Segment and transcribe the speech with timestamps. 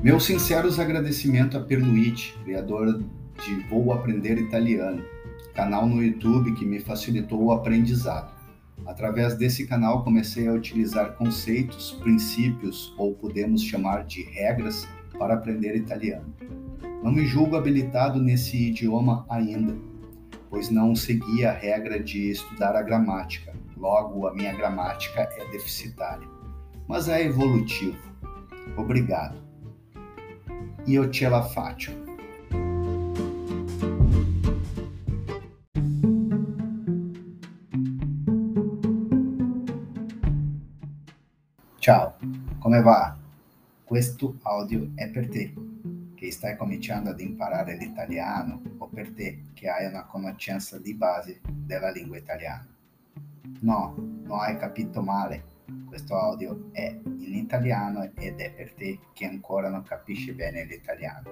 [0.00, 3.02] Meus sinceros agradecimentos a Perluigi, criador
[3.44, 5.04] de Vou Aprender Italiano,
[5.56, 8.32] canal no YouTube que me facilitou o aprendizado.
[8.86, 14.86] Através desse canal comecei a utilizar conceitos, princípios ou podemos chamar de regras
[15.18, 16.32] para aprender italiano.
[17.02, 19.76] Não me julgo habilitado nesse idioma ainda,
[20.48, 26.26] pois não segui a regra de estudar a gramática, logo a minha gramática é deficitária.
[26.86, 27.98] Mas é evolutivo.
[28.76, 29.47] Obrigado.
[30.88, 31.92] Io ce la faccio.
[41.78, 42.16] Ciao,
[42.58, 43.14] come va?
[43.84, 45.52] Questo audio è per te
[46.14, 51.42] che stai cominciando ad imparare l'italiano o per te che hai una conoscenza di base
[51.44, 52.66] della lingua italiana.
[53.60, 55.47] No, non hai capito male.
[55.98, 61.28] Questo audio è in italiano ed è per te che ancora non capisci bene l'italiano.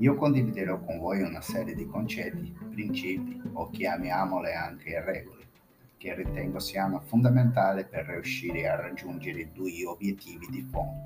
[0.00, 5.46] Io condividerò con voi una serie di concetti, principi o chiamiamole anche regole
[5.96, 11.00] che ritengo siano fondamentali per riuscire a raggiungere due obiettivi di fondo.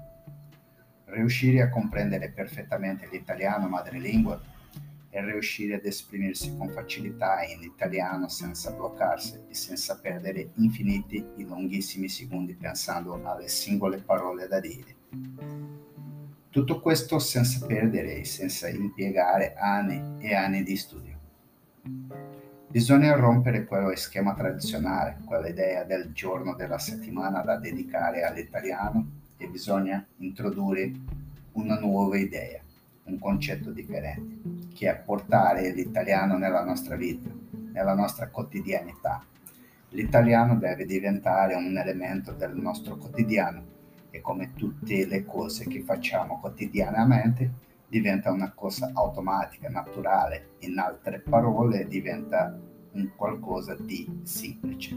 [1.05, 4.41] Riuscire a comprendere perfettamente l'italiano madrelingua
[5.11, 11.43] e riuscire ad esprimersi con facilità in italiano senza bloccarsi e senza perdere infiniti e
[11.43, 14.97] lunghissimi secondi pensando alle singole parole da dire.
[16.51, 21.17] Tutto questo senza perdere e senza impiegare anni e anni di studio.
[22.71, 29.07] Bisogna rompere quello schema tradizionale, quella idea del giorno della settimana da dedicare all'italiano
[29.39, 30.93] e bisogna introdurre
[31.53, 32.63] una nuova idea
[33.09, 37.29] un concetto differente, che è portare l'italiano nella nostra vita,
[37.73, 39.25] nella nostra quotidianità.
[39.91, 43.77] L'italiano deve diventare un elemento del nostro quotidiano
[44.11, 51.21] e come tutte le cose che facciamo quotidianamente diventa una cosa automatica, naturale, in altre
[51.21, 52.59] parole diventa
[52.93, 54.97] un qualcosa di semplice.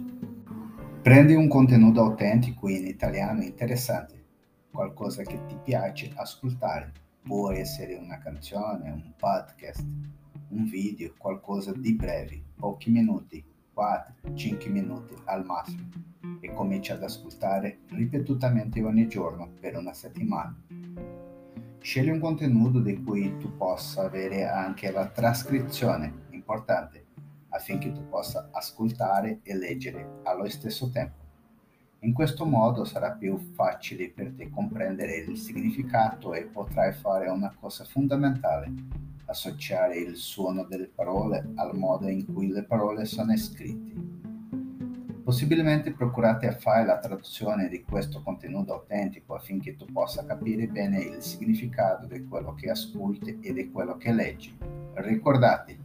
[1.02, 4.24] Prendi un contenuto autentico in italiano interessante,
[4.72, 6.92] qualcosa che ti piace ascoltare
[7.24, 9.86] Può essere una canzone, un podcast,
[10.50, 13.44] un video, qualcosa di breve, pochi minuti,
[13.76, 15.88] 4-5 minuti al massimo,
[16.40, 20.60] e comincia ad ascoltare ripetutamente ogni giorno per una settimana.
[21.80, 27.06] Scegli un contenuto di cui tu possa avere anche la trascrizione, importante,
[27.50, 31.21] affinché tu possa ascoltare e leggere allo stesso tempo.
[32.04, 37.54] In questo modo sarà più facile per te comprendere il significato e potrai fare una
[37.60, 38.74] cosa fondamentale,
[39.26, 43.94] associare il suono delle parole al modo in cui le parole sono scritte.
[45.24, 51.02] Possibilmente procurate a fare la traduzione di questo contenuto autentico affinché tu possa capire bene
[51.02, 54.58] il significato di quello che ascolti e di quello che leggi.
[54.96, 55.78] Ricordate,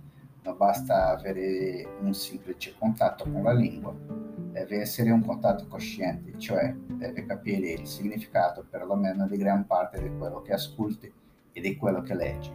[0.45, 4.16] non basta avere un semplice contatto con la lingua,
[4.57, 10.17] deve essere un contatto cosciente, cioè deve capire il significato perlomeno di gran parte di
[10.17, 11.13] quello che ascolti
[11.53, 12.51] e di quello che leggi.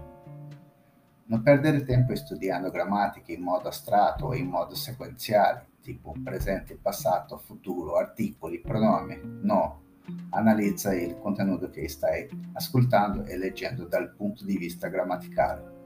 [1.25, 7.38] Non perdere tempo studiando grammatica in modo astratto o in modo sequenziale, tipo presente, passato,
[7.38, 9.19] futuro, articoli, pronomi.
[9.44, 9.84] No,
[10.31, 15.81] analizza il contenuto che stai ascoltando e leggendo dal punto di vista grammaticale.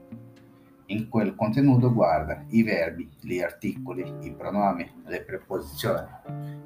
[0.88, 6.06] In quel contenuto guarda i verbi, gli articoli, i pronomi, le preposizioni,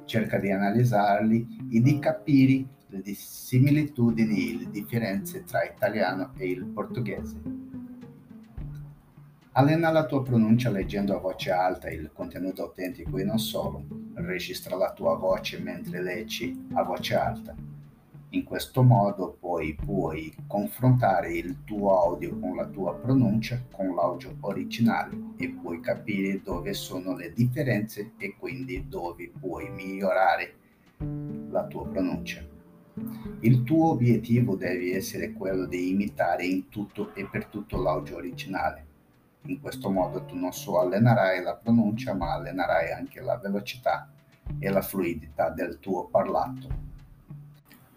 [0.05, 6.65] cerca di analizzarli e di capire le similitudini e le differenze tra italiano e il
[6.65, 7.41] portoghese.
[9.53, 13.85] Allena la tua pronuncia leggendo a voce alta il contenuto autentico e non solo.
[14.13, 17.70] Registra la tua voce mentre leggi a voce alta.
[18.33, 24.37] In questo modo poi puoi confrontare il tuo audio con la tua pronuncia con l'audio
[24.39, 30.53] originale e puoi capire dove sono le differenze e quindi dove puoi migliorare
[31.49, 32.41] la tua pronuncia.
[33.41, 38.85] Il tuo obiettivo deve essere quello di imitare in tutto e per tutto l'audio originale.
[39.47, 44.09] In questo modo tu non solo allenerai la pronuncia, ma allenerai anche la velocità
[44.57, 46.90] e la fluidità del tuo parlato.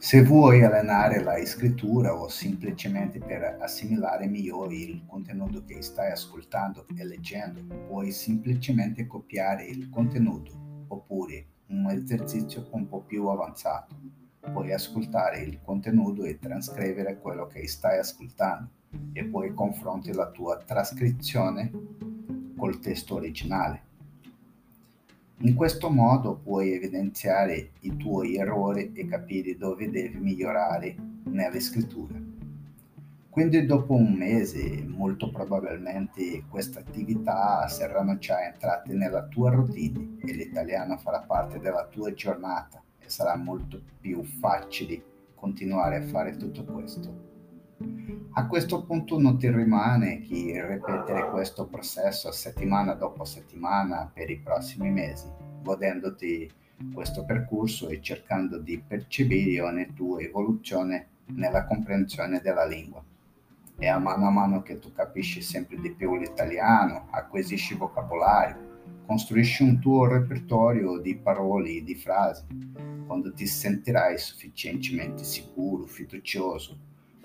[0.05, 6.87] Se vuoi allenare la scrittura o semplicemente per assimilare meglio il contenuto che stai ascoltando
[6.95, 13.97] e leggendo, puoi semplicemente copiare il contenuto oppure un esercizio un po' più avanzato.
[14.41, 18.69] Puoi ascoltare il contenuto e trascrivere quello che stai ascoltando
[19.15, 21.73] e poi confronti la tua trascrizione
[22.55, 23.84] col testo originale.
[25.39, 30.95] In questo modo puoi evidenziare i tuoi errori e capire dove devi migliorare
[31.25, 32.15] nella scrittura.
[33.29, 40.33] Quindi dopo un mese molto probabilmente queste attività saranno già entrate nella tua routine e
[40.33, 45.03] l'italiano farà parte della tua giornata e sarà molto più facile
[45.35, 47.34] continuare a fare tutto questo.
[48.33, 54.39] A questo punto non ti rimane che ripetere questo processo settimana dopo settimana per i
[54.39, 55.31] prossimi mesi,
[55.63, 56.51] godendoti
[56.93, 63.03] questo percorso e cercando di percepire ogni tua evoluzione nella comprensione della lingua
[63.77, 69.63] e a mano a mano che tu capisci sempre di più l'italiano, acquisisci vocabolario, costruisci
[69.63, 72.45] un tuo repertorio di parole e di frasi.
[73.07, 76.79] Quando ti sentirai sufficientemente sicuro, fiducioso,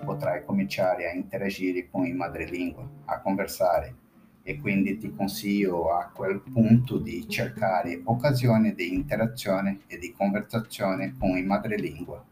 [0.03, 3.95] potrai cominciare a interagire con i madrelingua, a conversare
[4.43, 11.15] e quindi ti consiglio a quel punto di cercare occasioni di interazione e di conversazione
[11.19, 12.25] con i madrelingua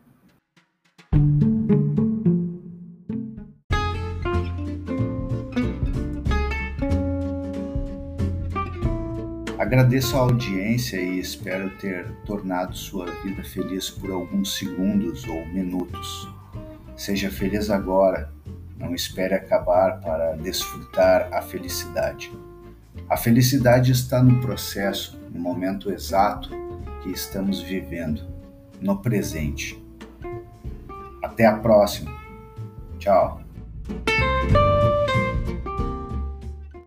[9.68, 16.30] Agradeço a audiência e espero ter tornado sua vida feliz por alguns segundos ou minutos.
[16.98, 18.34] Seja feliz agora,
[18.76, 22.32] não espere acabar para desfrutar a felicidade.
[23.08, 26.50] A felicidade está no processo, no momento exato
[27.04, 28.24] que estamos vivendo,
[28.82, 29.82] no presente.
[31.24, 32.12] Até a próxima.
[32.98, 33.42] Tchau.